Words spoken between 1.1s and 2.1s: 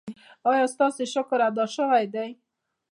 شکر ادا شوی